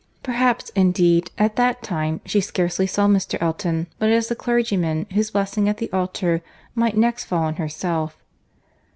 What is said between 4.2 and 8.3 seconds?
the clergyman whose blessing at the altar might next fall on herself.